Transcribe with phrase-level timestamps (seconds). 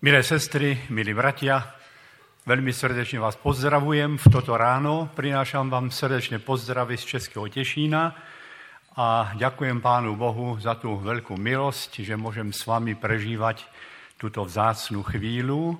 [0.00, 1.60] Milé sestry, milí bratia,
[2.48, 5.12] veľmi srdečne vás pozdravujem v toto ráno.
[5.12, 8.16] Prinášam vám srdečne pozdravy z Českého Tešína
[8.96, 13.68] a ďakujem Pánu Bohu za tú veľkú milosť, že môžem s vami prežívať
[14.16, 15.76] túto vzácnú chvíľu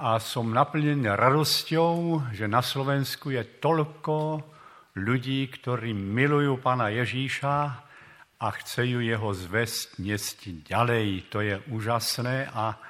[0.00, 4.48] a som naplnený radosťou, že na Slovensku je toľko
[4.96, 7.56] ľudí, ktorí milujú Pána Ježíša
[8.40, 11.28] a chcejú jeho zväzť niesť ďalej.
[11.28, 12.80] To je úžasné a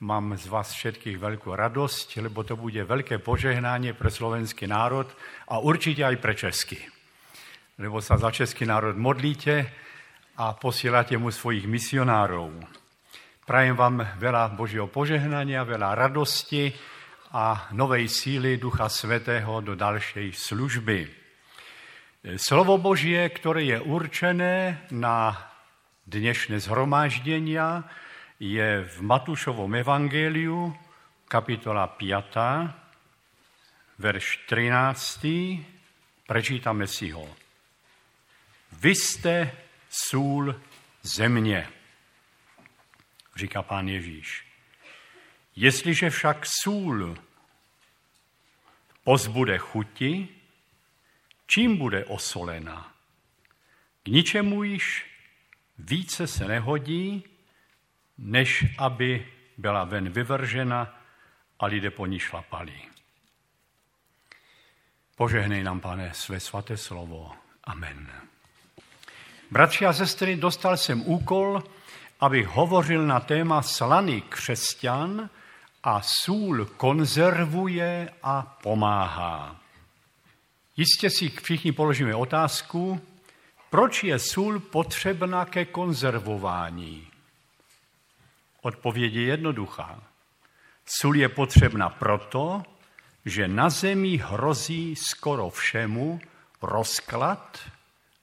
[0.00, 5.04] Mám z vás všetkých veľkú radosť, lebo to bude veľké požehnanie pre slovenský národ
[5.44, 6.80] a určite aj pre český.
[7.76, 9.68] Lebo sa za český národ modlíte
[10.40, 12.48] a posielate mu svojich misionárov.
[13.44, 16.72] Prajem vám veľa Božieho požehnania, veľa radosti
[17.36, 20.98] a novej síly Ducha Svetého do dalšej služby.
[22.40, 25.36] Slovo Božie, ktoré je určené na
[26.08, 27.84] dnešné zhromáždenia,
[28.40, 30.72] je v Matúšovom evangeliu,
[31.28, 32.40] kapitola 5,
[34.00, 35.28] verš 13.
[36.24, 37.28] Prečítame si ho.
[38.80, 39.52] Vy ste
[39.90, 40.56] sůl
[41.02, 41.68] země,
[43.36, 44.46] říká pán Ježíš.
[45.56, 47.18] Jestliže však sůl
[49.04, 50.28] pozbude chuti,
[51.46, 52.94] čím bude osolena?
[54.02, 55.06] K ničemu již
[55.78, 57.29] více se nehodí,
[58.20, 59.26] než aby
[59.58, 61.00] byla ven vyvržena
[61.58, 62.72] a lidé po ní šlapali.
[65.16, 67.32] Požehnej nám, pane, své svaté slovo.
[67.64, 68.10] Amen.
[69.50, 71.62] Bratři a sestry, dostal jsem úkol,
[72.20, 75.30] abych hovořil na téma slaný křesťan
[75.84, 79.60] a sůl konzervuje a pomáhá.
[80.76, 83.00] Jistě si všichni položíme otázku,
[83.70, 87.09] proč je sůl potřebná ke konzervování.
[88.62, 90.02] Odpověď je jednoduchá.
[90.86, 92.62] Sůl je potřebna proto,
[93.24, 96.20] že na zemi hrozí skoro všemu
[96.62, 97.58] rozklad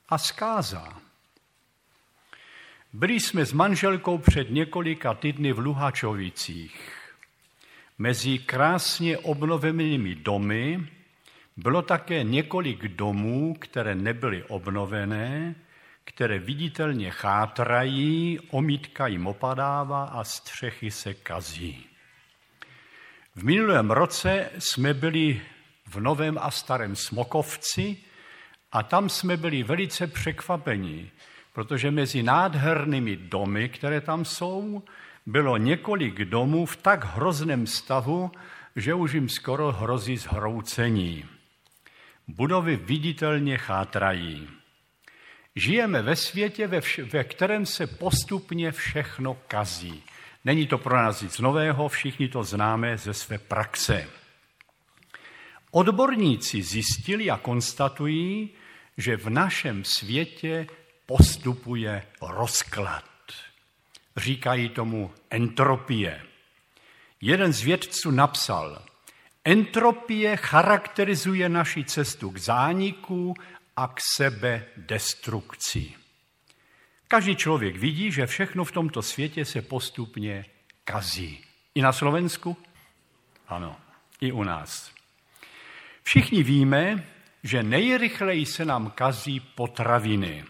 [0.08, 0.98] a zkáza.
[2.92, 6.92] Byli jsme s manželkou před několika týdny v Luhačovicích.
[7.98, 10.88] Mezi krásně obnovenými domy
[11.56, 15.54] bylo také několik domů, které nebyly obnovené,
[16.08, 21.86] které viditelně chátrají, omítka jim opadává a střechy se kazí.
[23.36, 25.40] V minulém roce jsme byli
[25.86, 27.96] v Novém a Starém Smokovci
[28.72, 31.10] a tam jsme byli velice překvapeni,
[31.52, 34.82] protože mezi nádhernými domy, které tam jsou,
[35.26, 38.32] bylo několik domů v tak hrozném stavu,
[38.76, 41.24] že už jim skoro hrozí zhroucení.
[42.28, 44.57] Budovy viditelně chátrají.
[45.58, 50.02] Žijeme ve světě, ve, vš- ve kterém se postupně všechno kazí.
[50.44, 54.08] Není to pro nás nic nového, všichni to známe ze své praxe.
[55.70, 58.50] Odborníci zjistili a konstatují,
[58.96, 60.66] že v našem světě
[61.06, 63.04] postupuje rozklad.
[64.16, 66.22] Říkají tomu entropie.
[67.20, 68.82] Jeden z vědců napsal,
[69.44, 73.34] entropie charakterizuje naši cestu k zániku
[73.78, 75.94] a k sebe destrukci.
[77.08, 80.44] Každý člověk vidí, že všechno v tomto světě se postupně
[80.84, 81.44] kazí.
[81.74, 82.56] I na Slovensku?
[83.48, 83.76] Ano,
[84.20, 84.92] i u nás.
[86.02, 87.06] Všichni víme,
[87.42, 90.44] že nejrychleji se nám kazí potraviny.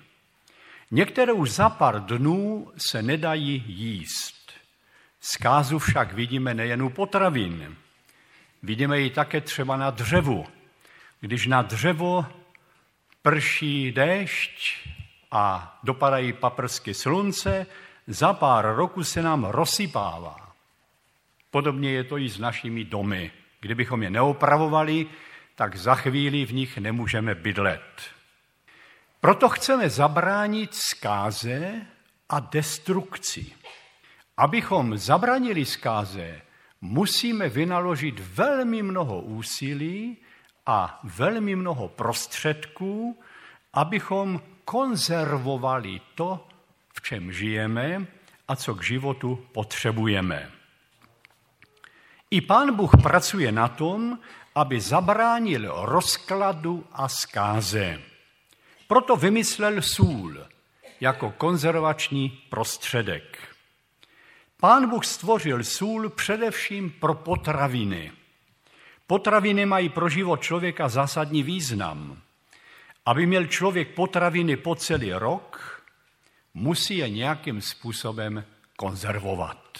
[0.91, 4.53] Některé už za pár dnů se nedají jíst.
[5.21, 7.77] Zkázu však vidíme nejen u potravin.
[8.63, 10.47] Vidíme ji také třeba na dřevu.
[11.21, 12.27] Když na dřevo
[13.23, 14.89] prší déšť
[15.31, 17.67] a dopadají paprsky slunce,
[18.07, 20.53] za pár roku se nám rozsypává.
[21.51, 23.31] Podobně je to i s našimi domy.
[23.61, 25.07] Kdybychom je neopravovali,
[25.55, 28.01] tak za chvíli v nich nemůžeme bydlet.
[29.21, 31.87] Proto chceme zabránit zkáze
[32.29, 33.47] a destrukci.
[34.37, 36.43] Abychom zabránili zkáze,
[36.81, 40.17] musíme vynaložit velmi mnoho úsilí
[40.69, 43.23] a velmi mnoho prostředků,
[43.73, 46.47] abychom konzervovali to,
[46.93, 48.07] v čem žijeme
[48.49, 50.51] a co k životu potřebujeme.
[52.31, 54.19] I pán Bůh pracuje na tom,
[54.55, 58.01] aby zabránil rozkladu a zkáze.
[58.89, 60.47] Proto vymyslel sůl
[61.01, 63.55] jako konzervační prostředek.
[64.61, 68.13] Pán Bůh stvořil sůl především pro potraviny.
[69.09, 72.21] Potraviny mají pro život člověka zásadní význam.
[73.07, 75.83] Aby měl člověk potraviny po celý rok,
[76.55, 78.45] musí je nějakým způsobem
[78.77, 79.79] konzervovat.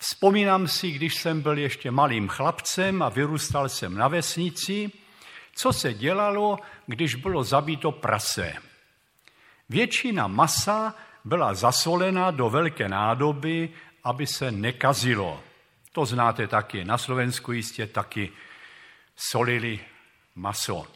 [0.00, 4.90] Vzpomínám si, když jsem byl ještě malým chlapcem a vyrůstal jsem na vesnici,
[5.54, 8.52] co se dělalo, když bylo zabito prase.
[9.68, 10.94] Většina masa
[11.24, 13.70] byla zasolena do velké nádoby,
[14.04, 15.53] aby se nekazilo.
[15.94, 18.32] To znáte taky, na Slovensku jistě taky
[19.16, 19.80] solili
[20.34, 20.86] maso.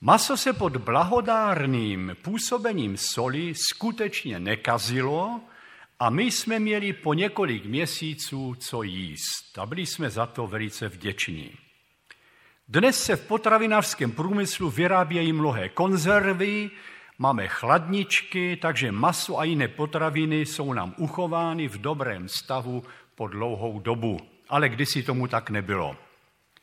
[0.00, 5.40] Maso se pod blahodárným působením soli skutečně nekazilo
[5.98, 10.88] a my jsme měli po několik měsíců co jíst a byli jsme za to velice
[10.88, 11.52] vděční.
[12.68, 16.70] Dnes se v potravinářském průmyslu vyrábějí mnohé konzervy,
[17.18, 22.84] máme chladničky, takže maso a jiné potraviny jsou nám uchovány v dobrém stavu
[23.20, 24.16] po dlouhou dobu.
[24.48, 25.96] Ale kdysi tomu tak nebylo.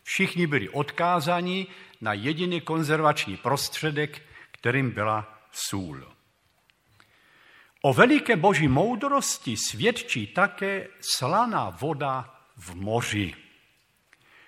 [0.04, 1.68] Všichni byli odkázáni
[2.02, 4.22] na jediný konzervační prostředek,
[4.52, 6.14] kterým byla sůl.
[7.82, 10.88] O veliké boží moudrosti svědčí také
[11.18, 13.34] slaná voda v moři.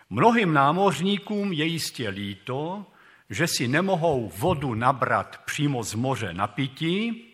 [0.10, 2.86] Mnohým námořníkům je jistě líto,
[3.30, 7.26] že si nemohou vodu nabrat přímo z moře na pití,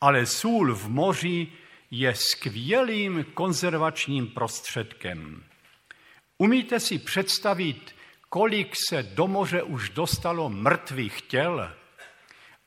[0.00, 1.61] ale sůl v moři
[1.94, 5.44] je skvělým konzervačním prostředkem.
[6.38, 7.94] Umíte si představit,
[8.28, 11.72] kolik se do moře už dostalo mrtvých těl,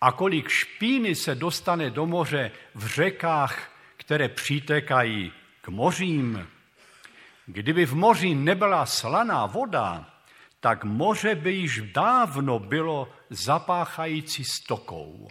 [0.01, 5.31] a kolik špíny se dostane do moře v řekách, které přitékají
[5.61, 6.47] k mořím.
[7.45, 10.09] Kdyby v moři nebyla slaná voda,
[10.59, 15.27] tak moře by již dávno bylo zapáchající stokou.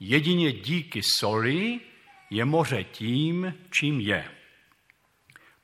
[0.00, 1.80] Jedině díky soli
[2.32, 4.24] je moře tím, čím je.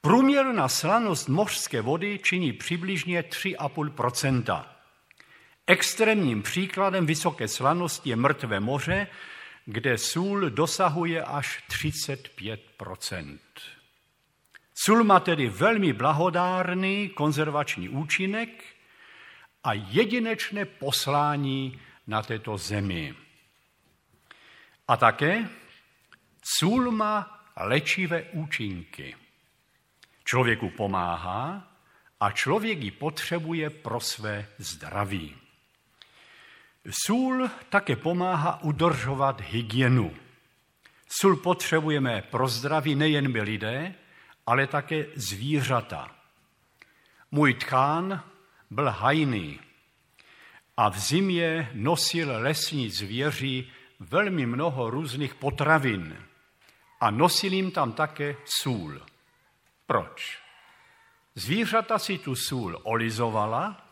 [0.00, 4.65] Průměrná slanost mořské vody činí přibližně 3,5%
[5.67, 9.06] Extrémním příkladem vysoké slanosti je mrtvé moře,
[9.65, 13.38] kde sůl dosahuje až 35%
[14.75, 18.65] Sůl má tedy velmi blahodárný konzervační účinek
[19.65, 23.15] a jedinečné poslání na této zemi.
[24.88, 25.49] A také
[26.56, 29.17] sůl má léčivé účinky.
[30.25, 31.69] Člověku pomáhá
[32.21, 35.37] a člověk ji potřebuje pro své zdraví.
[36.91, 40.15] Sůl také pomáhá udržovat hygienu.
[41.09, 43.94] Sůl potřebujeme pro zdraví nejen my lidé,
[44.47, 46.11] ale také zvířata.
[47.31, 48.23] Můj tkán
[48.71, 49.61] byl hajný
[50.77, 53.69] a v zimě nosil lesní zvěři
[54.01, 56.28] velmi mnoho různých potravin
[57.00, 59.03] a nosil jim tam také sůl.
[59.87, 60.39] Proč?
[61.35, 63.89] Zvířata si tu sůl olizovala,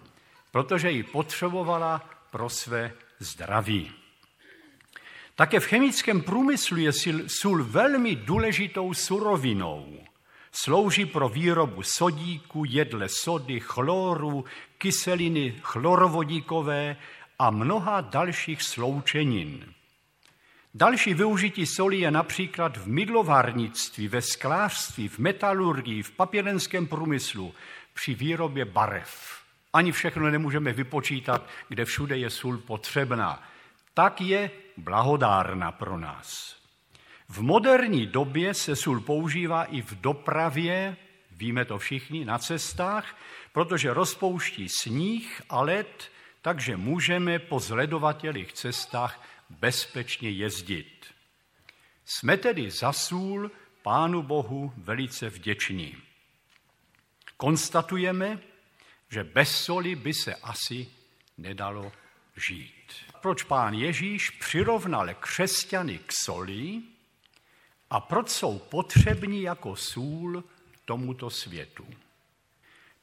[0.51, 3.93] protože ji potřebovala pro své zdraví.
[5.35, 6.93] Také v chemickém průmyslu je
[7.27, 9.99] sůl velmi důležitou surovinou.
[10.53, 14.45] Slouží pro výrobu sodíku, jedle sody, chloru,
[14.79, 16.97] kyseliny chlorovodíkové
[17.39, 19.75] a mnoha dalších sloučenin.
[20.77, 27.55] Další využití soli je například v mydlovárnictví, ve sklářství, v metalurgii, v papírenském průmyslu,
[27.95, 29.43] při výrobě barev.
[29.73, 33.43] Ani všechno nemůžeme vypočítat, kde všude je sůl potřebná.
[33.95, 36.57] Tak je blahodárna pro nás.
[37.29, 40.97] V moderní době se sůl používá i v dopravě,
[41.31, 43.17] víme to všichni, na cestách,
[43.53, 46.11] protože rozpouští sníh a led,
[46.43, 51.07] takže můžeme po zledovatelých cestách bezpečně jezdit.
[52.05, 53.51] Jsme tedy za sůl
[53.83, 55.97] Pánu Bohu velice vděční.
[57.37, 58.41] Konstatujeme,
[59.11, 60.89] že bez soli by se asi
[61.39, 61.93] nedalo
[62.37, 62.93] žít.
[63.21, 66.83] Proč pán Ježíš přirovnal křesťany k soli
[67.91, 70.45] a proč jsou potřební jako sůl
[70.85, 71.87] tomuto světu?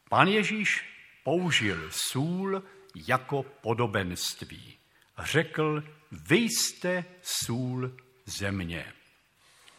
[0.10, 0.86] Pán Ježíš
[1.24, 2.64] použil sůl
[2.96, 4.78] jako podobenství.
[5.20, 8.94] Řekl, vy jste sůl země.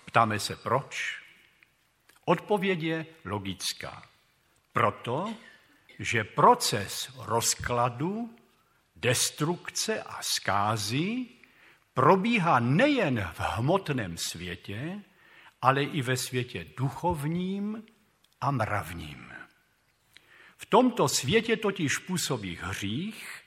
[0.05, 1.23] Ptáme se proč?
[2.25, 4.09] Odpověď je logická.
[4.73, 5.35] Proto,
[5.99, 8.37] že proces rozkladu,
[8.97, 11.27] destrukce a zkázy
[11.95, 15.03] probíhá nejen v hmotném světě,
[15.63, 17.85] ale i ve světě duchovním
[18.41, 19.33] a mravním.
[20.57, 23.44] V tomto světě totiž působí hřích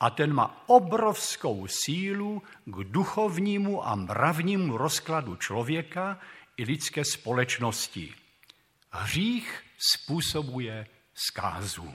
[0.00, 6.20] a ten má obrovskou sílu k duchovnímu a mravnímu rozkladu člověka
[6.56, 8.14] i lidské společnosti.
[8.90, 11.94] Hřích způsobuje zkázu.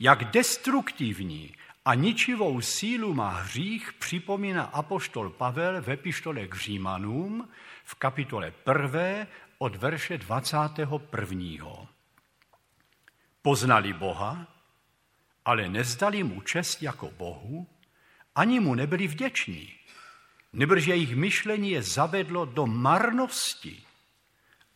[0.00, 7.48] Jak destruktivní a ničivou sílu má hřích, připomíná apoštol Pavel ve pištole k Římanům
[7.84, 9.26] v kapitole 1.
[9.58, 11.88] od verše 21.
[13.42, 14.57] Poznali Boha,
[15.48, 17.66] ale nezdali mu čest jako Bohu,
[18.34, 19.72] ani mu nebyli vděční.
[20.52, 23.82] Nebrž jejich myšlení je zavedlo do marnosti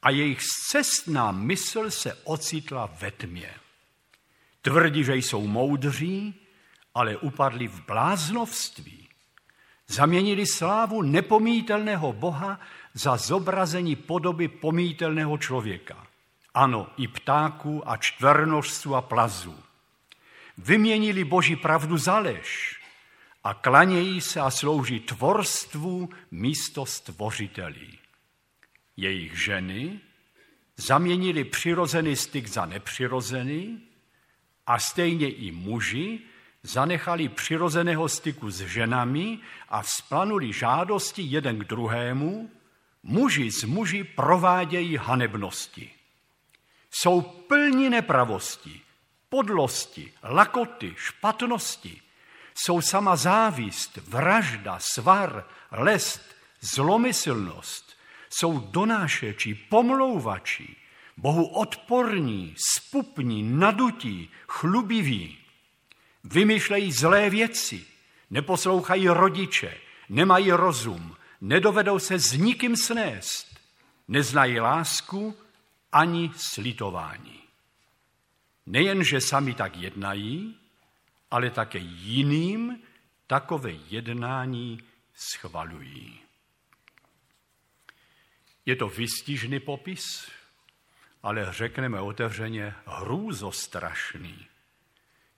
[0.02, 3.55] a jejich cestná mysl se ocitla ve tmě.
[4.62, 6.35] Tvrdí, že jsou moudří,
[6.95, 9.09] ale upadli v bláznovství.
[9.88, 12.61] Zaměnili slávu nepomítelného Boha
[12.95, 16.07] za zobrazení podoby pomítelného člověka.
[16.55, 19.72] Ano, i ptáků a čtvernožců a plazů.
[20.64, 22.76] Vyměnili Boží pravdu za lež
[23.45, 27.99] a klanějí se a slouží tvorstvu místo stvořitelí.
[28.97, 30.00] Jejich ženy
[30.76, 33.83] zaměnili přirozený styk za nepřirozený
[34.66, 36.21] a stejně i muži
[36.62, 39.38] zanechali přirozeného styku s ženami
[39.69, 42.50] a splanuli žádosti jeden k druhému,
[43.02, 45.90] muži z muži provádějí hanebnosti.
[46.90, 48.81] Jsou plní nepravosti,
[49.33, 52.01] podlosti, lakoty, špatnosti.
[52.55, 56.21] Jsou sama závist, vražda, svar, lest,
[56.61, 57.93] zlomyslnost.
[58.31, 60.77] Jsou donášeči, pomlouvači,
[61.17, 65.39] Bohu odporní, spupní, nadutí, chlubiví.
[66.25, 67.87] Vymýšlejí zlé věci,
[68.31, 69.75] neposlouchají rodiče,
[70.09, 73.61] nemají rozum, nedovedou se s nikým snést,
[74.09, 75.37] neznají lásku
[75.93, 77.42] ani slitování.
[78.66, 80.59] Nejenže sami tak jednají,
[81.31, 82.83] ale také jiným
[83.26, 84.83] takové jednání
[85.14, 86.21] schvalují.
[88.66, 90.31] Je to vystižný popis,
[91.23, 94.52] ale řekneme otevřeně hrůzostrašný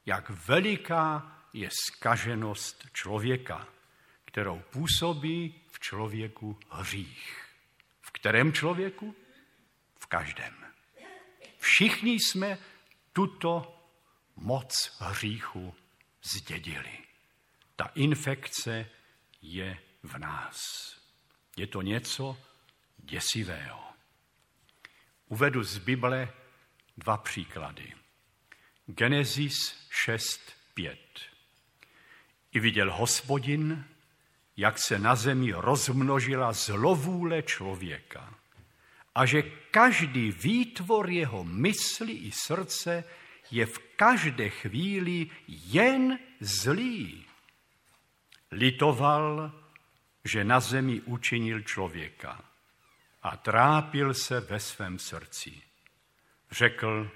[0.07, 3.69] jak veliká je skaženost člověka,
[4.25, 7.45] kterou působí v člověku hřích.
[8.01, 9.17] V kterém člověku?
[9.99, 10.55] V každém.
[11.59, 12.59] Všichni jsme
[13.15, 13.81] tuto
[14.37, 15.75] moc hříchu
[16.23, 16.99] zdědili.
[17.77, 18.91] Ta infekce
[19.43, 20.57] je v nás.
[21.57, 22.37] Je to něco
[22.97, 23.85] děsivého.
[25.29, 26.29] Uvedu z Bible
[26.97, 27.93] dva příklady.
[28.87, 29.55] Genesis
[30.07, 30.97] 6.5.
[32.53, 33.85] I viděl hospodin,
[34.57, 38.35] jak se na zemi rozmnožila zlovůle člověka
[39.15, 43.05] a že každý výtvor jeho mysli i srdce
[43.51, 47.25] je v každé chvíli jen zlý.
[48.51, 49.53] Litoval,
[50.25, 52.45] že na zemi učinil člověka
[53.23, 55.63] a trápil se ve svém srdci.
[56.51, 57.11] Řekl,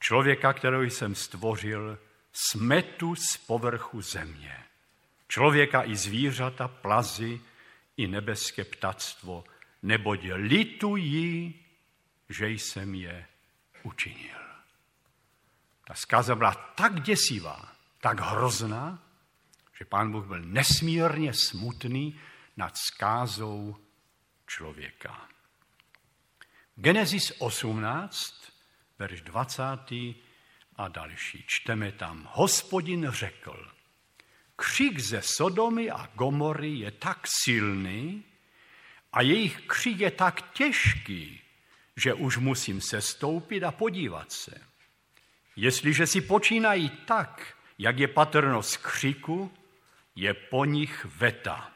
[0.00, 1.98] Člověka, kterého jsem stvořil,
[2.32, 4.56] smetu z povrchu země.
[5.28, 7.40] Člověka i zvířata, plazy,
[7.96, 9.44] i nebeské ptactvo,
[9.82, 11.54] neboť litují,
[12.28, 13.26] že jsem je
[13.82, 14.38] učinil.
[15.84, 19.02] Ta zkáza byla tak děsivá, tak hrozná,
[19.78, 22.20] že pán Bůh byl nesmírně smutný
[22.56, 23.76] nad zkázou
[24.46, 25.28] člověka.
[26.76, 28.52] Genesis 18
[28.98, 29.62] verš 20.
[30.76, 31.44] a další.
[31.46, 33.72] Čteme tam, hospodin řekl,
[34.56, 38.24] křik ze Sodomy a Gomory je tak silný
[39.12, 41.40] a jejich křik je tak těžký,
[41.96, 44.60] že už musím sestoupit a podívat se.
[45.56, 49.52] Jestliže si počínají tak, jak je patrno z křiku,
[50.14, 51.72] je po nich veta.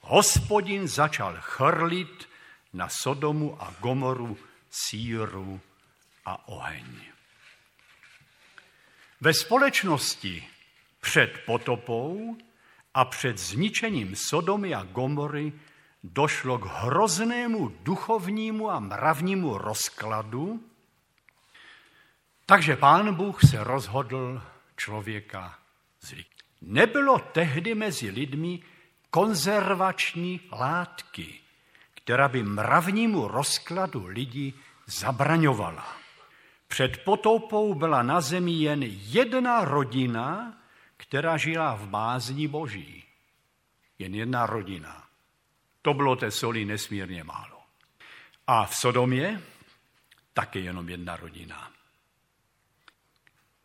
[0.00, 2.28] Hospodin začal chrlit
[2.72, 4.38] na Sodomu a Gomoru
[4.70, 5.60] síru
[6.24, 6.86] a oheň.
[9.20, 10.48] Ve společnosti
[11.00, 12.36] před potopou
[12.94, 15.52] a před zničením Sodomy a Gomory
[16.02, 20.60] došlo k hroznému duchovnímu a mravnímu rozkladu,
[22.46, 24.42] takže pán Bůh se rozhodl
[24.76, 25.58] člověka
[26.00, 26.26] zlít.
[26.60, 28.62] Nebylo tehdy mezi lidmi
[29.10, 31.40] konzervační látky,
[31.94, 34.54] která by mravnímu rozkladu lidí
[34.86, 35.96] zabraňovala.
[36.68, 40.58] Před potopou byla na zemi jen jedna rodina,
[40.96, 43.04] která žila v bázni boží.
[43.98, 45.11] Jen jedna rodina.
[45.82, 47.62] To bylo té soli nesmírně málo.
[48.46, 49.42] A v Sodomě
[50.32, 51.72] také jenom jedna rodina.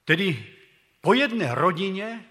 [0.05, 0.55] Tedy
[1.01, 2.25] po jedné rodině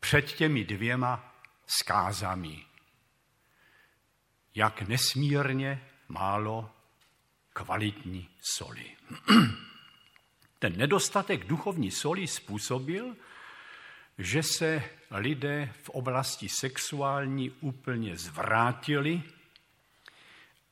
[0.00, 1.34] před těmi dvěma
[1.66, 2.64] skázami.
[4.54, 6.70] Jak nesmírně málo
[7.52, 8.96] kvalitní soli.
[10.58, 13.16] Ten nedostatek duchovní soli způsobil,
[14.18, 19.22] že se lidé v oblasti sexuální úplně zvrátili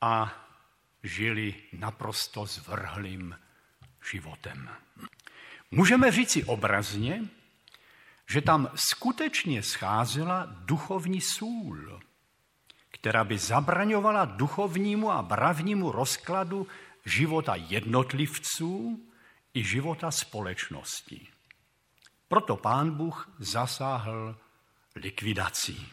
[0.01, 0.45] a
[1.03, 3.39] žili naprosto zvrhlým
[4.11, 4.69] životem.
[5.71, 7.23] Můžeme říci obrazně,
[8.29, 12.01] že tam skutečně scházela duchovní sůl,
[12.91, 16.67] která by zabraňovala duchovnímu a bravnímu rozkladu
[17.05, 19.01] života jednotlivců
[19.55, 21.32] i života společnosti.
[22.33, 24.37] Proto pán Bůh zasáhl
[24.97, 25.89] likvidací.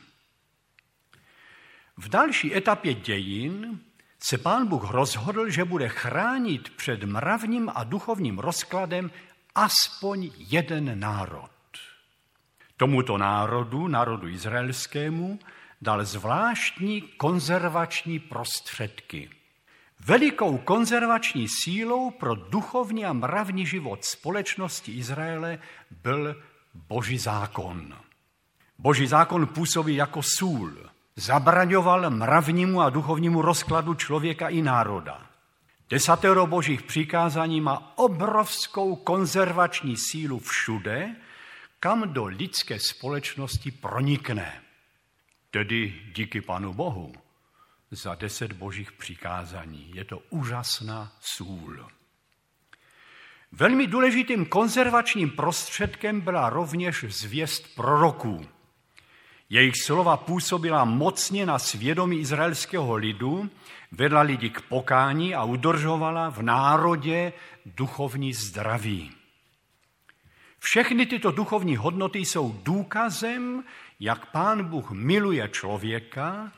[1.97, 3.79] V další etapě dějin
[4.19, 9.11] se pán Bůh rozhodl, že bude chránit před mravním a duchovním rozkladem
[9.55, 11.51] aspoň jeden národ.
[12.77, 15.39] Tomuto národu, národu izraelskému,
[15.81, 19.29] dal zvláštní konzervační prostředky.
[20.05, 25.59] Velikou konzervační sílou pro duchovní a mravní život společnosti Izraele
[26.03, 27.95] byl boží zákon.
[28.77, 30.73] Boží zákon působí jako sůl,
[31.15, 35.29] zabraňoval mravnímu a duchovnímu rozkladu člověka i národa.
[35.89, 41.15] Desatero božích přikázání má obrovskou konzervační sílu všude,
[41.79, 44.61] kam do lidské společnosti pronikne.
[45.51, 47.13] Tedy díky Panu Bohu
[47.91, 49.91] za deset božích přikázání.
[49.93, 51.87] Je to úžasná sůl.
[53.51, 58.45] Velmi důležitým konzervačním prostředkem byla rovněž zvěst proroků.
[59.49, 63.49] Jejich slova působila mocně na svědomí izraelského lidu,
[63.91, 67.33] vedla lidi k pokání a udržovala v národě
[67.65, 69.11] duchovní zdraví.
[70.59, 73.63] Všechny tyto duchovní hodnoty jsou důkazem,
[73.99, 76.51] jak pán Bůh miluje člověka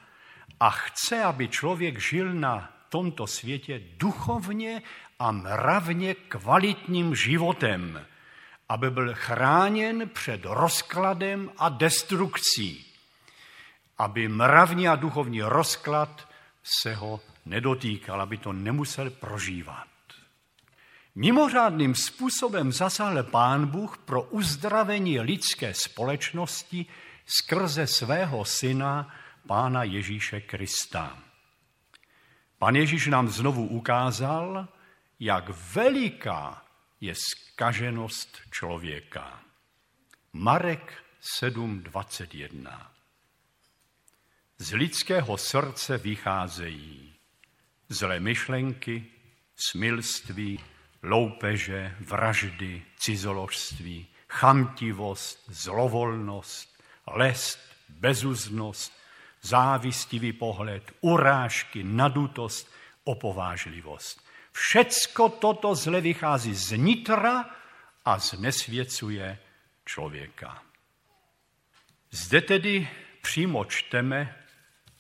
[0.62, 4.82] a chce, aby člověk žil na tomto světě duchovně
[5.20, 8.06] a mravně kvalitním životem,
[8.70, 12.86] aby byl chráněn před rozkladem a destrukcí,
[13.98, 16.30] aby mravní a duchovní rozklad
[16.64, 19.88] se ho nedotýkal, aby to nemusel prožívat.
[21.16, 26.86] Mimořádným způsobem zasáhl pán Bůh pro uzdravení lidské společnosti
[27.26, 29.08] skrze svého syna,
[29.48, 31.18] pána Ježíše Krista.
[32.58, 34.68] Pan Ježíš nám znovu ukázal,
[35.20, 36.66] jak veliká
[37.02, 39.42] je skaženost člověka.
[40.34, 41.04] Marek
[41.42, 42.88] 7.21
[44.58, 47.14] Z lidského srdce vycházejí
[47.90, 49.06] zlé myšlenky,
[49.56, 50.60] smilství,
[51.04, 59.01] loupeže, vraždy, cizoložství, chamtivost, zlovolnost, lest, bezuznost,
[59.42, 62.72] závistivý pohled, urážky, nadutost,
[63.04, 64.22] opovážlivost.
[64.52, 67.46] Všecko toto zle vychází z nitra
[68.06, 69.40] a znesvěcuje
[69.86, 70.64] člověka.
[72.12, 72.90] Zde tedy
[73.22, 74.36] přímo čteme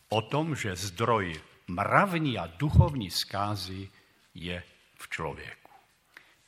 [0.09, 3.89] o tom, že zdroj mravní a duchovní zkázy
[4.33, 4.63] je
[4.95, 5.71] v člověku.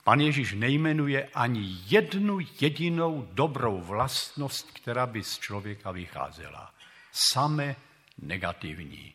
[0.04, 6.73] Pan Ježíš nejmenuje ani jednu jedinou dobrou vlastnost, která by z člověka vycházela.
[7.14, 7.76] Samé
[8.18, 9.14] negativní.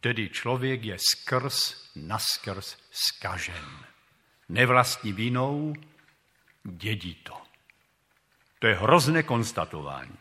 [0.00, 3.64] Tedy člověk je skrz naskrz skažen.
[4.48, 5.74] Nevlastní vinou
[6.64, 7.42] dědí to.
[8.58, 10.16] To je hrozné konstatování.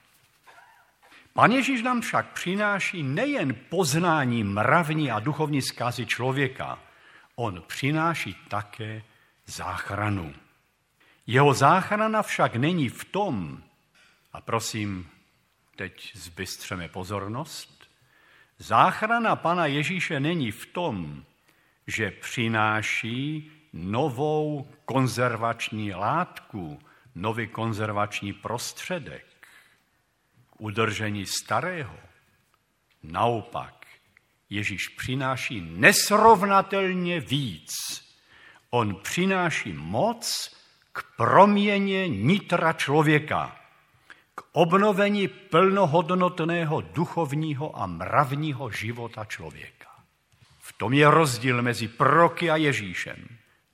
[1.33, 6.79] Pan Ježíš nám však přináší nejen poznání mravní a duchovní zkazy člověka,
[7.35, 9.03] on přináší také
[9.45, 10.33] záchranu.
[11.27, 13.63] Jeho záchrana však není v tom,
[14.33, 15.09] a prosím,
[15.75, 17.87] teď zbystřeme pozornost,
[18.59, 21.23] záchrana Pana Ježíše není v tom,
[21.87, 26.79] že přináší novou konzervační látku,
[27.15, 29.25] nový konzervační prostředek
[30.49, 31.99] k udržení starého.
[33.03, 33.85] Naopak,
[34.49, 37.71] Ježíš přináší nesrovnatelně víc.
[38.69, 40.55] On přináší moc
[40.93, 43.64] k proměně nitra člověka,
[44.35, 49.89] k obnovení plnohodnotného duchovního a mravního života člověka.
[50.59, 53.27] V tom je rozdíl mezi proroky a Ježíšem.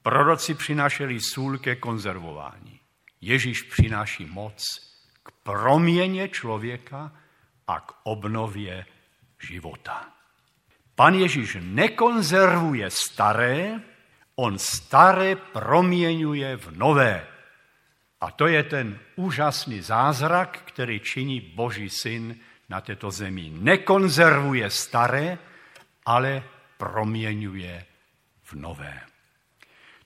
[0.03, 2.79] Proroci přinášeli sůl ke konzervování.
[3.21, 4.63] Ježíš přináší moc
[5.23, 7.11] k proměně člověka
[7.67, 8.85] a k obnově
[9.39, 10.05] života.
[10.95, 13.81] Pan Ježíš nekonzervuje staré,
[14.35, 17.30] on staré proměňuje v nové.
[18.21, 22.35] A to je ten úžasný zázrak, který činí Boží syn
[22.69, 23.51] na této zemi.
[23.53, 25.37] Nekonzervuje staré,
[26.05, 26.43] ale
[26.77, 27.85] proměňuje
[28.43, 29.01] v nové.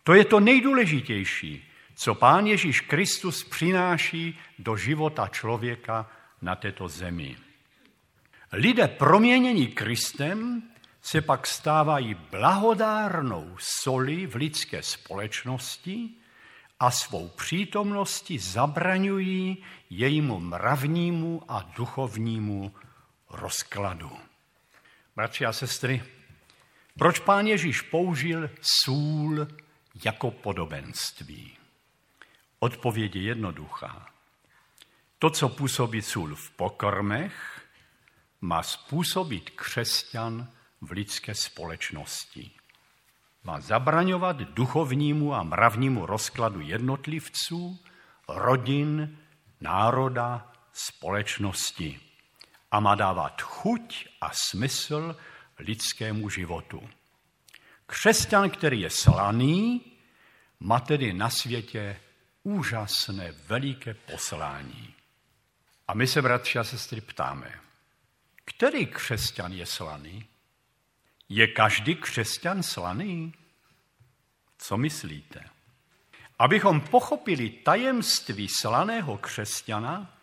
[0.03, 6.09] To je to nejdůležitější, co Pán Ježíš Kristus přináší do života člověka
[6.41, 7.37] na této zemi.
[8.51, 10.63] Lidé proměnění Kristem
[11.01, 16.09] se pak stávají blahodárnou soli v lidské společnosti
[16.79, 22.73] a svou přítomností zabraňují jejímu mravnímu a duchovnímu
[23.29, 24.11] rozkladu.
[25.15, 26.03] Bratři a sestry,
[26.97, 29.47] proč pán Ježíš použil sůl
[30.05, 31.57] jako podobenství?
[32.59, 34.09] Odpověď je jednoduchá.
[35.19, 37.61] To, co působí sůl v pokrmech,
[38.41, 40.47] má způsobit křesťan
[40.81, 42.51] v lidské společnosti.
[43.45, 47.79] Má zabraňovat duchovnímu a mravnímu rozkladu jednotlivců,
[48.27, 49.17] rodin,
[49.61, 51.99] národa, společnosti
[52.71, 55.15] a má dávat chuť a smysl
[55.59, 56.89] lidskému životu.
[57.85, 59.81] Křesťan, který je slaný,
[60.59, 61.99] má tedy na světě
[62.43, 64.93] úžasné, veliké poslání.
[65.87, 67.51] A my se, bratři a sestry, ptáme,
[68.45, 70.25] který křesťan je slaný?
[71.29, 73.33] Je každý křesťan slaný?
[74.57, 75.43] Co myslíte?
[76.39, 80.17] Abychom pochopili tajemství slaného křesťana,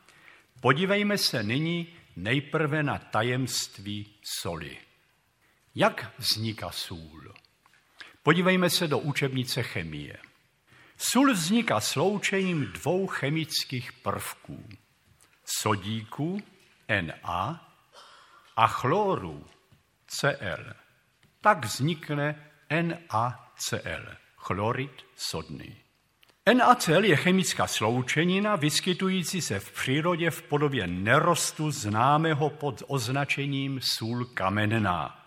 [0.60, 4.78] podívejme se nyní nejprve na tajemství soli.
[5.74, 7.34] Jak vzniká sůl?
[8.22, 10.18] Podívejme se do učebnice chemie.
[10.96, 14.68] Sůl vzniká sloučením dvou chemických prvků.
[15.44, 16.42] Sodíku
[17.22, 17.72] Na
[18.56, 19.46] a chloru
[20.06, 20.81] Cl.
[21.42, 22.34] Tak vznikne
[22.70, 25.76] NaCl, chlorid sodný.
[26.54, 34.24] NaCl je chemická sloučenina vyskytující se v přírodě v podobě nerostu známého pod označením sůl
[34.24, 35.26] kamenná.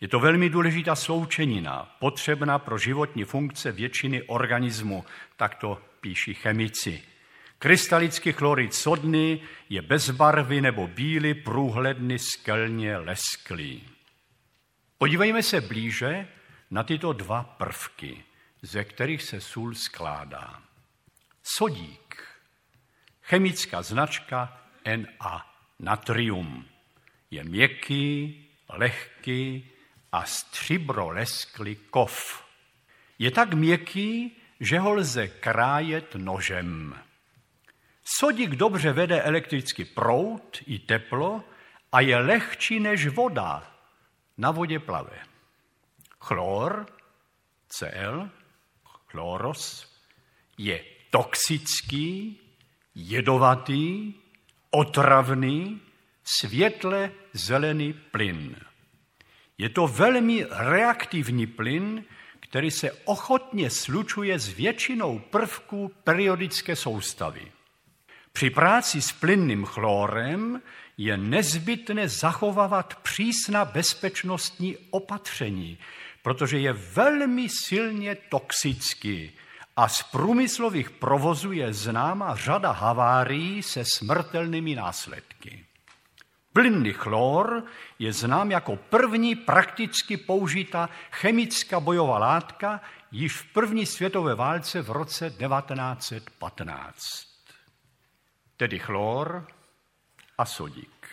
[0.00, 5.04] Je to velmi důležitá sloučenina, potřebná pro životní funkce většiny organismu,
[5.36, 7.02] tak to píší chemici.
[7.58, 13.95] Krystalický chlorid sodný je bezbarvý nebo bílý, průhledný, skelně lesklý.
[14.98, 16.28] Podívejme se blíže
[16.70, 18.24] na tyto dva prvky,
[18.62, 20.62] ze kterých se sůl skládá.
[21.42, 22.24] Sodík,
[23.22, 24.62] chemická značka
[25.20, 25.46] Na,
[25.78, 26.64] natrium,
[27.30, 29.70] je měkký, lehký
[30.12, 32.44] a stříbrolesklý kov.
[33.18, 36.98] Je tak měkký, že ho lze krájet nožem.
[38.04, 41.44] Sodík dobře vede elektrický proud i teplo
[41.92, 43.75] a je lehčí než voda.
[44.38, 45.18] Na vodě plave.
[46.20, 46.86] Chlor,
[47.68, 48.30] Cl,
[49.06, 49.92] chloros,
[50.58, 52.40] je toxický,
[52.94, 54.14] jedovatý,
[54.70, 55.80] otravný,
[56.24, 58.56] světle zelený plyn.
[59.58, 62.04] Je to velmi reaktivní plyn,
[62.40, 67.52] který se ochotně slučuje s většinou prvků periodické soustavy.
[68.32, 70.62] Při práci s plynným chlorem
[70.96, 75.78] je nezbytné zachovávat přísná bezpečnostní opatření,
[76.22, 79.32] protože je velmi silně toxický
[79.76, 85.64] a z průmyslových provozů je známa řada havárií se smrtelnými následky.
[86.52, 87.64] Plynný chlor
[87.98, 92.80] je znám jako první prakticky použitá chemická bojová látka
[93.12, 97.36] již v první světové válce v roce 1915
[98.56, 99.46] tedy chlor
[100.38, 101.08] a sodík.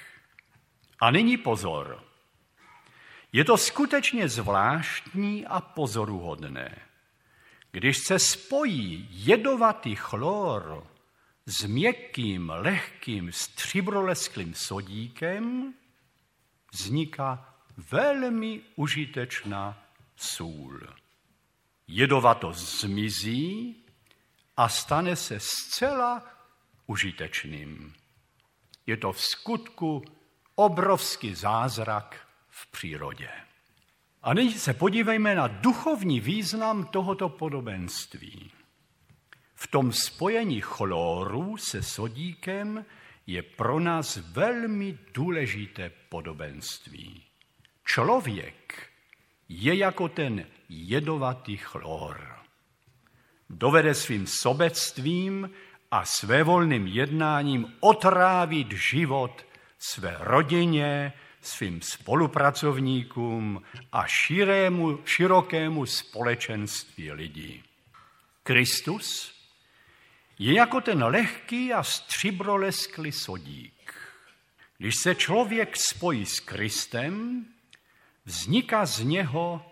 [1.02, 2.04] A nyní pozor.
[3.34, 6.82] Je to skutečně zvláštní a pozoruhodné.
[7.72, 10.88] Když se spojí jedovatý chlor
[11.46, 15.74] s měkkým, lehkým, stříbrolesklým sodíkem,
[16.74, 17.56] vzniká
[17.92, 19.84] velmi užitečná
[20.16, 20.82] sůl.
[21.88, 23.76] Jedovatost zmizí
[24.58, 26.24] a stane se zcela
[26.88, 27.94] užitečným.
[28.88, 30.04] Je to v skutku
[30.56, 33.30] obrovský zázrak v přírodě.
[34.24, 38.52] A nyní se podívejme na duchovní význam tohoto podobenství.
[39.56, 42.86] V tom spojení chloru se sodíkem
[43.28, 47.24] je pro nás velmi důležité podobenství.
[47.86, 48.90] Člověk
[49.50, 52.36] je jako ten jedovatý chlor.
[53.50, 55.50] Dovede svým sobectvím
[55.94, 59.46] a svévolným jednáním otrávit život
[59.80, 67.64] své rodině, svým spolupracovníkům a širému, širokému společenství lidí.
[68.44, 69.34] Kristus
[70.40, 73.94] je jako ten lehký a stříbrolesklý sodík.
[74.78, 77.46] Když se člověk spojí s Kristem,
[78.26, 79.66] vzniká z něho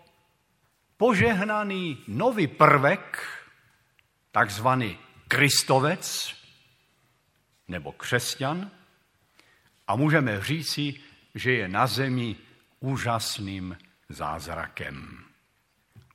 [0.97, 3.27] požehnaný nový prvek,
[4.31, 4.97] takzvaný
[5.31, 6.35] kristovec
[7.67, 8.71] nebo křesťan,
[9.87, 10.93] a můžeme říci,
[11.35, 12.35] že je na zemi
[12.79, 13.77] úžasným
[14.09, 15.23] zázrakem.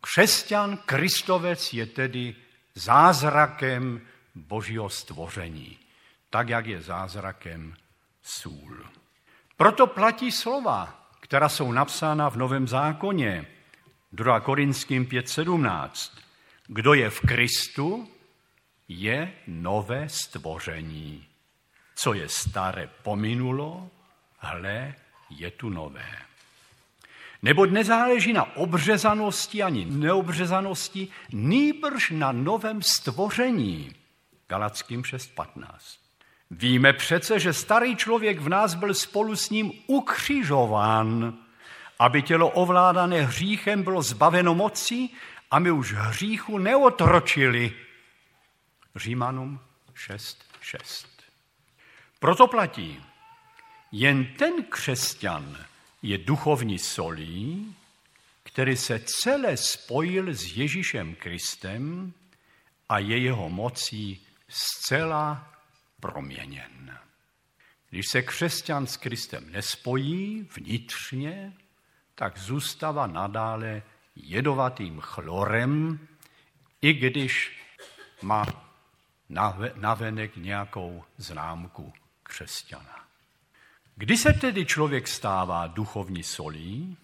[0.00, 2.36] Křesťan, kristovec je tedy
[2.74, 4.00] zázrakem
[4.34, 5.78] božího stvoření,
[6.30, 7.74] tak jak je zázrakem
[8.22, 8.84] sůl.
[9.56, 13.46] Proto platí slova, která jsou napsána v Novém zákoně,
[14.12, 14.40] 2.
[14.40, 16.18] Korinským 5.17.
[16.66, 18.15] Kdo je v Kristu,
[18.88, 21.26] je nové stvoření.
[21.94, 23.90] Co je staré pominulo,
[24.38, 24.94] hle,
[25.30, 26.16] je tu nové.
[27.42, 33.94] Neboť nezáleží na obřezanosti ani neobřezanosti, nýbrž na novém stvoření.
[34.48, 35.64] Galackým 6.15.
[36.50, 41.34] Víme přece, že starý člověk v nás byl spolu s ním ukřižován,
[41.98, 45.08] aby tělo ovládané hříchem bylo zbaveno moci
[45.50, 47.85] a my už hříchu neotročili.
[48.96, 49.60] Římanům
[49.94, 51.06] 6.6.
[52.18, 53.02] Proto platí,
[53.92, 55.56] jen ten křesťan
[56.02, 57.74] je duchovní solí,
[58.42, 62.12] který se celé spojil s Ježíšem Kristem
[62.88, 65.52] a je jeho mocí zcela
[66.00, 66.98] proměněn.
[67.90, 71.52] Když se křesťan s Kristem nespojí vnitřně,
[72.14, 73.82] tak zůstává nadále
[74.16, 75.98] jedovatým chlorem,
[76.82, 77.60] i když
[78.22, 78.65] má
[79.74, 83.04] navenek nějakou známku křesťana.
[83.96, 86.96] Kdy se tedy člověk stává duchovní solí?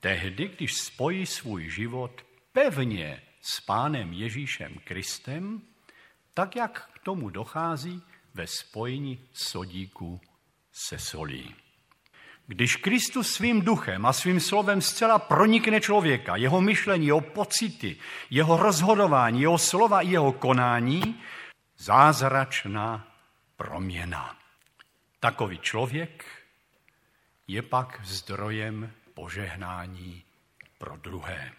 [0.00, 2.22] Tehdy, když spojí svůj život
[2.52, 5.62] pevně s Pánem Ježíšem Kristem,
[6.34, 8.02] tak jak k tomu dochází
[8.34, 10.20] ve spojení sodíku
[10.72, 11.54] se solí.
[12.48, 17.96] Když Kristus svým duchem a svým slovem zcela pronikne člověka, jeho myšlení, jeho pocity,
[18.30, 21.20] jeho rozhodování, jeho slova i jeho konání,
[21.78, 23.08] zázračná
[23.56, 24.36] proměna.
[25.20, 26.24] Takový člověk
[27.48, 30.22] je pak zdrojem požehnání
[30.78, 31.52] pro druhé.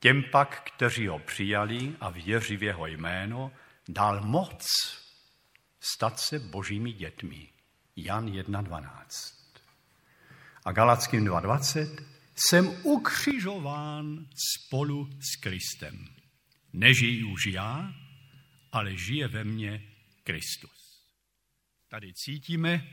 [0.00, 3.52] Těm pak, kteří ho přijali a věří v jeho jméno,
[3.88, 4.66] dal moc
[5.80, 7.48] stát se božími dětmi.
[7.96, 9.37] Jan 1.12.
[10.68, 12.04] A Galackým 2.20.
[12.36, 16.08] Jsem ukřižován spolu s Kristem.
[16.72, 17.94] Nežijí už já,
[18.72, 19.82] ale žije ve mně
[20.24, 21.02] Kristus.
[21.88, 22.88] Tady cítíme,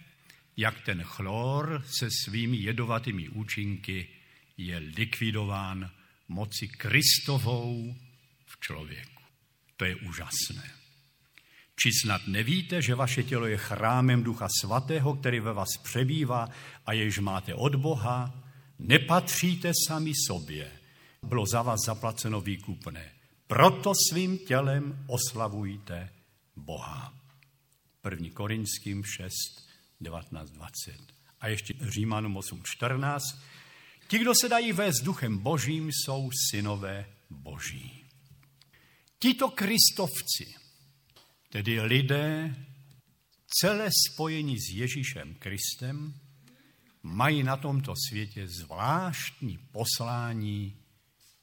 [0.58, 4.08] jak ten chlor se svými jedovatými účinky
[4.58, 5.92] je likvidován
[6.28, 7.96] moci Kristovou
[8.46, 9.24] v člověku.
[9.78, 10.75] To je úžasné.
[11.76, 16.50] Či snad nevíte, že vaše tělo je chrámem Ducha Svatého, který ve vás přebývá
[16.86, 18.44] a jež máte od Boha?
[18.80, 20.72] Nepatříte sami sobě.
[21.24, 23.12] Bylo za vás zaplaceno výkupné.
[23.48, 26.10] Proto svým tělem oslavujte
[26.56, 27.14] Boha.
[28.10, 28.28] 1.
[28.34, 29.34] Korinským 6,
[30.02, 31.16] 19, 20.
[31.42, 33.24] A ještě Římanům 8, 14.
[34.08, 38.06] Ti, kdo se dají vést duchem božím, jsou synové boží.
[39.20, 40.54] Tito kristovci,
[41.56, 42.56] tedy lidé
[43.48, 46.14] celé spojení s Ježíšem Kristem,
[47.04, 50.76] mají na tomto světě zvláštní poslání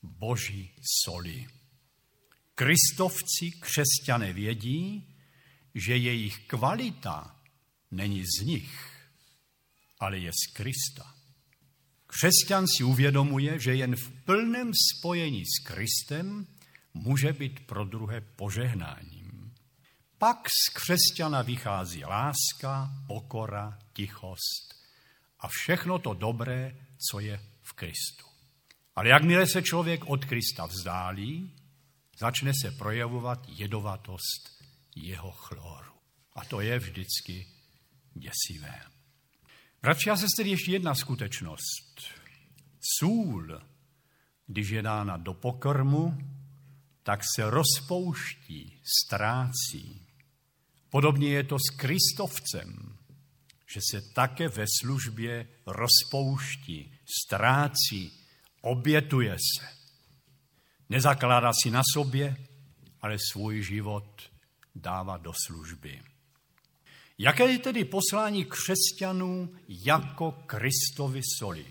[0.03, 0.71] boží
[1.05, 1.47] soli.
[2.55, 5.09] Kristovci, křesťané vědí,
[5.75, 7.41] že jejich kvalita
[7.91, 9.07] není z nich,
[10.01, 11.15] ale je z Krista.
[12.07, 16.47] Křesťan si uvědomuje, že jen v plném spojení s Kristem
[16.95, 19.22] může být pro druhé požehnáním.
[20.23, 24.75] Pak z křesťana vychází láska, pokora, tichost
[25.39, 26.77] a všechno to dobré,
[27.11, 28.27] co je v Kristu.
[28.97, 31.57] Ale jakmile se člověk od Krista vzdálí,
[32.19, 34.63] začne se projevovat jedovatost
[34.97, 35.95] jeho chloru.
[36.37, 37.47] A to je vždycky
[38.15, 38.81] děsivé.
[39.83, 42.01] Bratři a sestry, ještě jedna skutečnost.
[42.99, 43.61] Sůl,
[44.47, 46.19] když je dána do pokrmu,
[47.03, 50.02] tak se rozpouští, ztrácí.
[50.93, 52.99] Podobně je to s Kristovcem,
[53.75, 56.93] že se také ve službě rozpouští,
[57.25, 58.13] ztrácí,
[58.61, 59.67] obětuje se.
[60.89, 62.37] Nezakládá si na sobě,
[63.01, 64.23] ale svůj život
[64.75, 66.03] dává do služby.
[67.19, 71.67] Jaké je tedy poslání křesťanů jako Kristovi soli?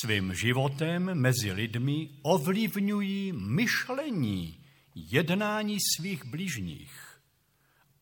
[0.00, 7.13] Svým životem mezi lidmi ovlivňují myšlení, jednání svých bližních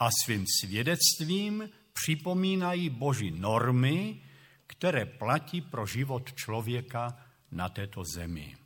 [0.02, 4.20] a svým svědectvím připomínají boží normy,
[4.66, 7.18] které platí pro život člověka
[7.50, 8.56] na této zemi.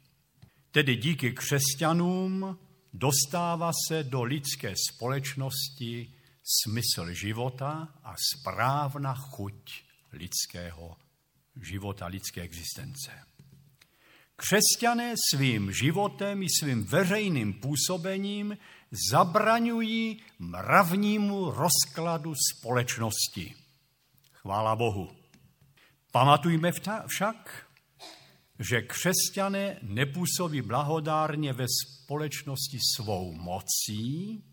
[0.71, 2.59] Tedy díky křesťanům
[2.93, 6.13] dostává se do lidské společnosti
[6.63, 10.97] smysl života a správná chuť lidského
[11.63, 13.13] života, lidské existence.
[14.37, 18.57] Křesťané svým životem i svým veřejným působením
[19.11, 23.55] zabraňují mravnímu rozkladu společnosti.
[24.33, 25.17] Chvála Bohu.
[26.13, 26.73] Pamatujme
[27.07, 27.67] však,
[28.59, 34.45] že křesťané nepůsobí blahodárně ve společnosti svou mocí,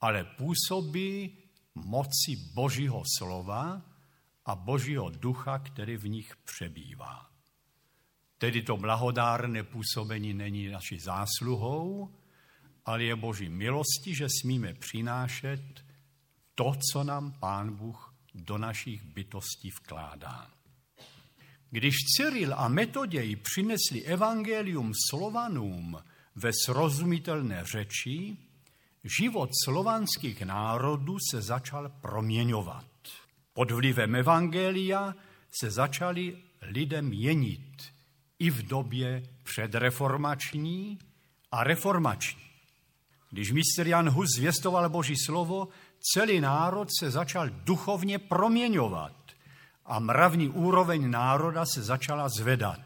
[0.00, 1.38] ale působí
[1.74, 3.82] moci Božího slova
[4.44, 7.28] a Božího ducha, který v nich přebývá.
[8.38, 12.14] Tedy to blahodárné působení není naší zásluhou,
[12.88, 15.60] ale je Boží milosti, že smíme přinášet
[16.54, 20.50] to, co nám Pán Bůh do našich bytostí vkládá.
[21.70, 25.98] Když Cyril a Metoděj přinesli evangelium Slovanům
[26.34, 28.36] ve srozumitelné řeči,
[29.04, 32.86] život slovanských národů se začal proměňovat.
[33.52, 35.14] Pod vlivem evangelia
[35.60, 37.92] se začali lidem měnit
[38.38, 40.98] i v době předreformační
[41.52, 42.47] a reformační.
[43.30, 45.68] Když mistr Jan Hus zvěstoval Boží slovo,
[46.14, 49.12] celý národ se začal duchovně proměňovat
[49.86, 52.80] a mravní úroveň národa se začala zvedat.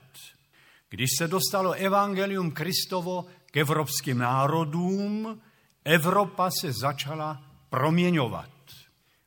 [0.90, 5.40] Když se dostalo evangelium Kristovo k evropským národům,
[5.84, 8.50] Evropa se začala proměňovat.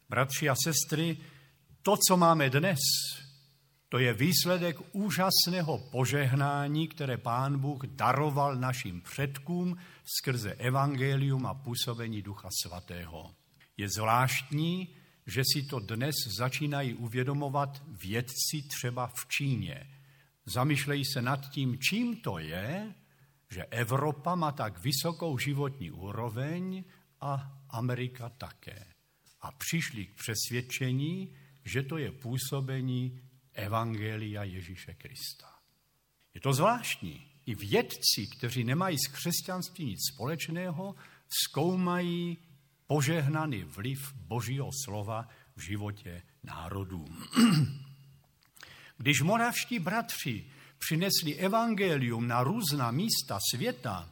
[0.09, 1.17] Bratři a sestry,
[1.81, 2.79] to, co máme dnes,
[3.89, 12.21] to je výsledek úžasného požehnání, které Pán Bůh daroval našim předkům skrze evangelium a působení
[12.21, 13.35] Ducha Svatého.
[13.77, 14.95] Je zvláštní,
[15.27, 19.89] že si to dnes začínají uvědomovat vědci třeba v Číně.
[20.45, 22.95] Zamýšlejí se nad tím, čím to je,
[23.49, 26.83] že Evropa má tak vysokou životní úroveň
[27.21, 28.85] a Amerika také.
[29.41, 33.21] A přišli k přesvědčení, že to je působení
[33.53, 35.49] Evangelia Ježíše Krista.
[36.33, 37.34] Je to zvláštní.
[37.45, 40.95] I vědci, kteří nemají s křesťanstvím nic společného,
[41.43, 42.37] zkoumají
[42.87, 47.05] požehnaný vliv Božího slova v životě národů.
[48.97, 50.45] Když moravští bratři
[50.77, 54.09] přinesli evangelium na různá místa světa,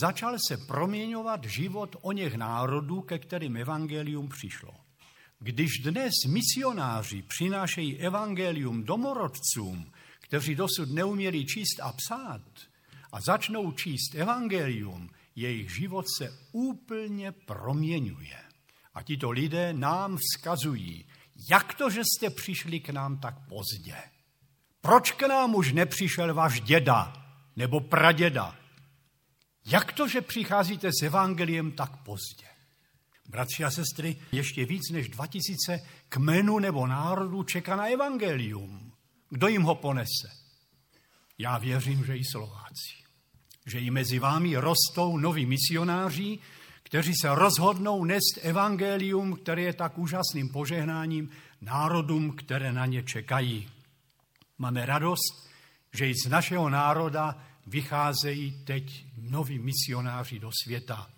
[0.00, 4.74] začal se proměňovat život o něch národů, ke kterým evangelium přišlo.
[5.38, 9.92] Když dnes misionáři přinášejí evangelium domorodcům,
[10.26, 12.42] kteří dosud neuměli číst a psát,
[13.12, 18.38] a začnou číst evangelium, jejich život se úplně proměňuje.
[18.94, 21.04] A tito lidé nám vzkazují,
[21.50, 23.96] jak to, že jste přišli k nám tak pozdě?
[24.80, 27.12] Proč k nám už nepřišel váš děda
[27.56, 28.56] nebo praděda?
[29.66, 32.46] Jak to, že přicházíte s evangeliem tak pozdě?
[33.28, 38.85] Bratři a sestry, ještě víc než 2000 kmenů nebo národů čeká na evangelium.
[39.30, 40.28] Kdo jim ho ponese?
[41.38, 42.96] Já věřím, že i Slováci.
[43.66, 46.38] Že i mezi vámi rostou noví misionáři,
[46.82, 53.68] kteří se rozhodnou nést evangelium, které je tak úžasným požehnáním národům, které na ně čekají.
[54.58, 55.48] Máme radost,
[55.92, 61.10] že i z našeho národa vycházejí teď noví misionáři do světa.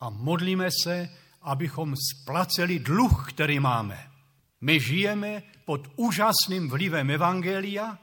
[0.00, 1.08] A modlíme se,
[1.42, 4.09] abychom splaceli dluh, který máme.
[4.60, 7.98] My žijeme pod úžasným vlivem Evangelia,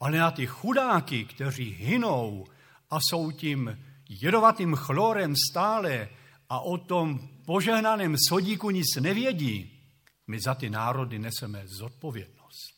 [0.00, 2.46] ale na ty chudáky, kteří hynou
[2.90, 6.08] a jsou tím jedovatým chlorem stále
[6.48, 9.78] a o tom požehnaném sodíku nic nevědí,
[10.26, 12.74] my za ty národy neseme zodpovědnost.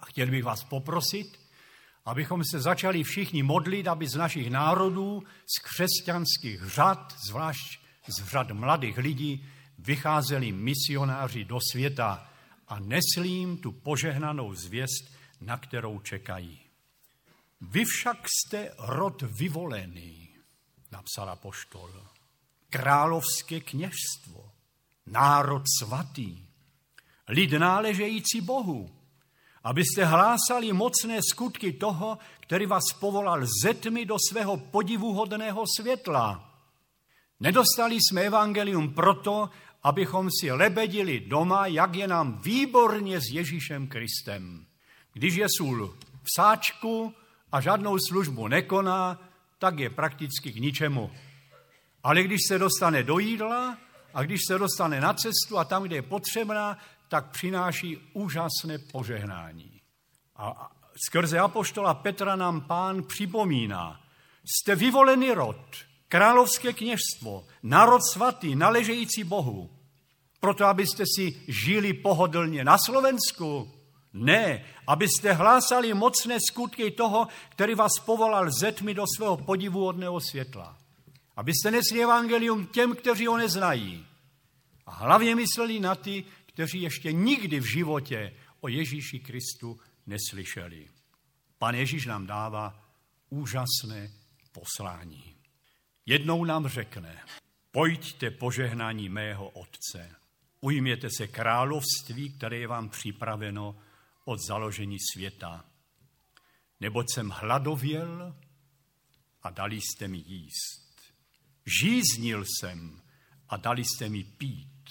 [0.00, 1.38] A chtěl bych vás poprosit,
[2.04, 7.78] abychom se začali všichni modlit, aby z našich národů, z křesťanských řad, zvlášť
[8.08, 9.46] z řad mladých lidí,
[9.86, 12.30] vycházeli misionáři do světa
[12.68, 16.60] a nesli jim tu požehnanou zvěst, na kterou čekají.
[17.60, 20.28] Vy však jste rod vyvolený,
[20.92, 21.90] napsala poštol.
[22.70, 24.50] Královské kněžstvo,
[25.06, 26.46] národ svatý,
[27.28, 28.90] lid náležející Bohu,
[29.64, 36.52] abyste hlásali mocné skutky toho, který vás povolal ze tmy do svého podivuhodného světla.
[37.40, 39.50] Nedostali jsme evangelium proto,
[39.86, 44.66] abychom si lebedili doma, jak je nám výborně s Ježíšem Kristem.
[45.12, 47.14] Když je sůl v sáčku
[47.52, 49.22] a žádnou službu nekoná,
[49.58, 51.10] tak je prakticky k ničemu.
[52.02, 53.78] Ale když se dostane do jídla
[54.14, 56.78] a když se dostane na cestu a tam, kde je potřebná,
[57.08, 59.80] tak přináší úžasné požehnání.
[60.36, 60.70] A
[61.06, 64.00] skrze apoštola Petra nám pán připomíná,
[64.44, 65.76] jste vyvolený rod,
[66.08, 69.75] královské kněžstvo, národ svatý, naležející Bohu.
[70.40, 73.72] Proto, abyste si žili pohodlně na Slovensku?
[74.12, 80.78] Ne, abyste hlásali mocné skutky toho, který vás povolal ze tmy do svého podivuhodného světla.
[81.36, 84.06] Abyste nesli evangelium těm, kteří ho neznají.
[84.86, 90.86] A hlavně mysleli na ty, kteří ještě nikdy v životě o Ježíši Kristu neslyšeli.
[91.58, 92.84] Pan Ježíš nám dává
[93.30, 94.10] úžasné
[94.52, 95.34] poslání.
[96.06, 97.20] Jednou nám řekne,
[97.70, 100.10] pojďte požehnání mého Otce,
[100.60, 103.78] ujměte se království, které je vám připraveno
[104.24, 105.64] od založení světa.
[106.80, 108.36] Neboť jsem hladověl
[109.42, 111.12] a dali jste mi jíst.
[111.80, 113.02] Žíznil jsem
[113.48, 114.90] a dali jste mi pít.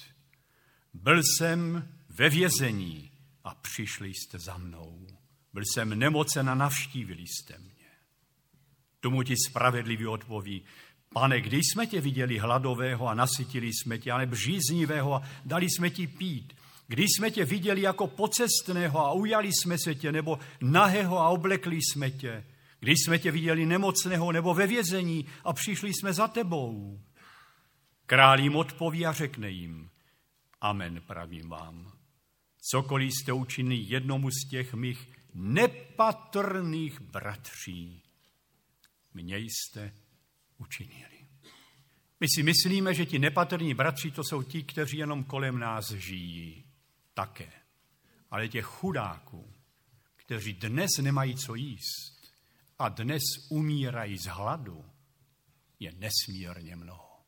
[0.93, 3.11] Byl jsem ve vězení
[3.43, 5.07] a přišli jste za mnou.
[5.53, 7.89] Byl jsem nemocen a navštívili jste mě.
[8.99, 10.66] Tomu ti spravedlivý odpoví,
[11.16, 15.89] pane, kdy jsme tě viděli hladového a nasytili jsme tě, ale bříznivého a dali jsme
[15.89, 16.53] ti pít.
[16.88, 21.76] Když jsme tě viděli jako pocestného a ujali jsme se tě, nebo nahého a oblekli
[21.76, 22.45] jsme tě.
[22.80, 26.99] Když jsme tě viděli nemocného nebo ve vězení a přišli jsme za tebou.
[28.05, 29.89] Král jim odpoví a řekne jim,
[30.61, 31.91] amen pravím vám.
[32.72, 38.03] Cokoliv jste učinili jednomu z těch mých nepatrných bratří,
[39.13, 40.05] mě jste
[40.58, 41.28] učinili.
[42.20, 46.66] My si myslíme, že ti nepatrní bratři to jsou ti, kteří jenom kolem nás žijí.
[47.14, 47.51] Také.
[48.32, 49.53] Ale těch chudáků,
[50.16, 52.34] kteří dnes nemají co jíst
[52.80, 54.86] a dnes umírají z hladu,
[55.80, 57.20] je nesmírně mnoho.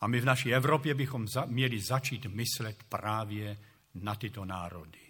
[0.00, 3.58] A my v naší Evropě bychom za, měli začít myslet právě
[3.94, 5.06] na tyto národy,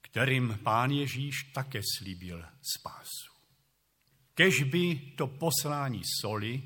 [0.00, 2.44] kterým pán Ježíš také slíbil
[2.78, 3.35] spásu.
[4.36, 6.62] Kež by to poslání soli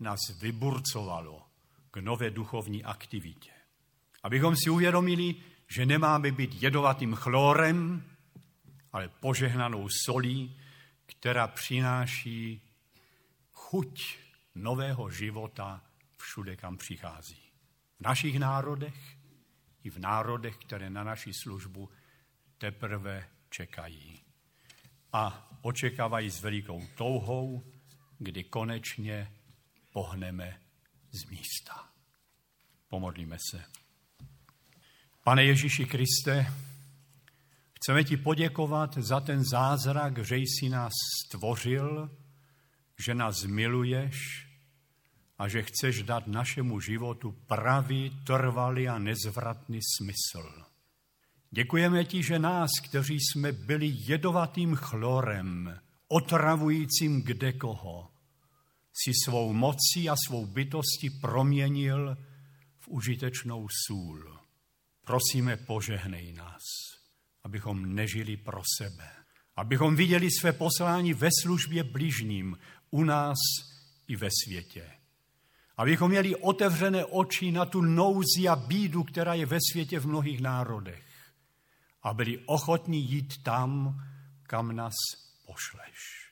[0.00, 1.46] nás vyburcovalo
[1.90, 3.50] k nové duchovní aktivitě.
[4.22, 5.34] Abychom si uvědomili,
[5.68, 8.04] že nemáme být jedovatým chlorem,
[8.92, 10.60] ale požehnanou solí,
[11.06, 12.60] která přináší
[13.52, 14.18] chuť
[14.54, 15.82] nového života
[16.16, 17.42] všude, kam přichází.
[17.98, 19.16] V našich národech
[19.84, 21.88] i v národech, které na naši službu
[22.58, 24.29] teprve čekají.
[25.12, 27.64] A očekávají s velikou touhou,
[28.18, 29.32] kdy konečně
[29.92, 30.60] pohneme
[31.10, 31.88] z místa.
[32.88, 33.64] Pomodlíme se.
[35.24, 36.52] Pane Ježíši Kriste,
[37.74, 40.92] chceme ti poděkovat za ten zázrak, že jsi nás
[41.26, 42.10] stvořil,
[42.98, 44.46] že nás miluješ
[45.38, 50.69] a že chceš dát našemu životu pravý, trvalý a nezvratný smysl.
[51.52, 58.10] Děkujeme ti, že nás, kteří jsme byli jedovatým chlorem, otravujícím kde koho,
[59.04, 62.16] si svou mocí a svou bytosti proměnil
[62.78, 64.38] v užitečnou sůl.
[65.04, 66.62] Prosíme, požehnej nás,
[67.44, 69.10] abychom nežili pro sebe,
[69.56, 72.58] abychom viděli své poslání ve službě bližním,
[72.90, 73.38] u nás
[74.08, 74.90] i ve světě.
[75.76, 80.40] Abychom měli otevřené oči na tu nouzi a bídu, která je ve světě v mnohých
[80.40, 81.09] národech
[82.02, 84.00] a byli ochotní jít tam,
[84.42, 84.94] kam nás
[85.46, 86.30] pošleš.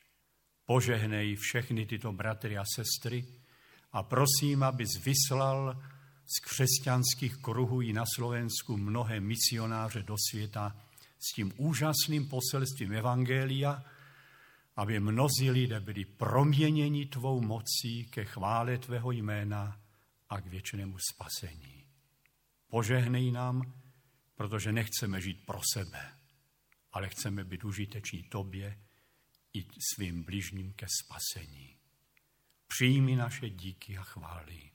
[0.67, 3.25] Požehnej všechny tyto bratry a sestry
[3.93, 5.83] a prosím, abys vyslal
[6.27, 10.77] z křesťanských kruhů i na Slovensku mnohé misionáře do světa
[11.19, 13.85] s tím úžasným poselstvím Evangelia,
[14.77, 19.81] aby mnozí lidé byli proměněni tvou mocí ke chvále tvého jména
[20.29, 21.85] a k věčnému spasení.
[22.71, 23.73] Požehnej nám,
[24.39, 26.19] protože nechceme žít pro sebe,
[26.93, 28.79] ale chceme být užiteční tobě
[29.55, 31.77] i svým bližním ke spasení.
[32.67, 34.71] Přijmi naše díky a chvály.